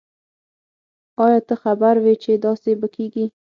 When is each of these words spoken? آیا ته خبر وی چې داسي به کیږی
آیا 1.25 1.39
ته 1.47 1.55
خبر 1.63 1.93
وی 2.03 2.15
چې 2.23 2.31
داسي 2.43 2.73
به 2.79 2.87
کیږی 2.95 3.25